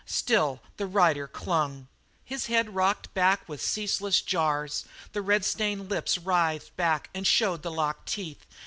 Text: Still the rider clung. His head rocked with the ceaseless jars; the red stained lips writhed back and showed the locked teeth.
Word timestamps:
Still 0.07 0.61
the 0.77 0.87
rider 0.87 1.27
clung. 1.27 1.87
His 2.23 2.47
head 2.47 2.73
rocked 2.73 3.09
with 3.13 3.61
the 3.61 3.67
ceaseless 3.67 4.19
jars; 4.21 4.83
the 5.13 5.21
red 5.21 5.45
stained 5.45 5.91
lips 5.91 6.17
writhed 6.17 6.75
back 6.75 7.11
and 7.13 7.27
showed 7.27 7.61
the 7.61 7.69
locked 7.69 8.07
teeth. 8.09 8.43